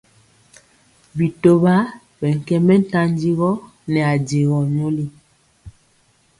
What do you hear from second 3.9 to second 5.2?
nɛ ajegɔ nyoli.